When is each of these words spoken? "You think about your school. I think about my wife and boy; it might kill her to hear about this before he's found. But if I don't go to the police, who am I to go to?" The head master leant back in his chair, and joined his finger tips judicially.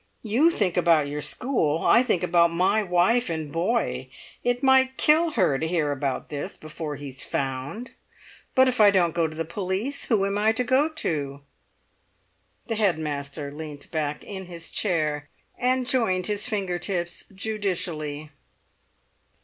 "You 0.23 0.49
think 0.49 0.77
about 0.77 1.07
your 1.07 1.21
school. 1.21 1.83
I 1.83 2.01
think 2.01 2.23
about 2.23 2.49
my 2.51 2.81
wife 2.81 3.29
and 3.29 3.51
boy; 3.51 4.09
it 4.43 4.63
might 4.63 4.97
kill 4.97 5.29
her 5.33 5.59
to 5.59 5.67
hear 5.67 5.91
about 5.91 6.29
this 6.29 6.57
before 6.57 6.95
he's 6.95 7.23
found. 7.23 7.91
But 8.55 8.67
if 8.67 8.81
I 8.81 8.89
don't 8.89 9.13
go 9.13 9.27
to 9.27 9.35
the 9.35 9.45
police, 9.45 10.05
who 10.05 10.25
am 10.25 10.39
I 10.39 10.53
to 10.53 10.63
go 10.63 10.89
to?" 10.89 11.41
The 12.65 12.75
head 12.77 12.97
master 12.97 13.51
leant 13.51 13.91
back 13.91 14.23
in 14.23 14.45
his 14.45 14.71
chair, 14.71 15.29
and 15.55 15.85
joined 15.85 16.25
his 16.25 16.49
finger 16.49 16.79
tips 16.79 17.25
judicially. 17.35 18.31